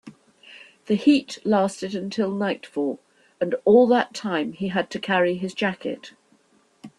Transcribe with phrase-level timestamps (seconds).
[0.87, 2.99] The heat lasted until nightfall,
[3.39, 6.13] and all that time he had to carry his jacket.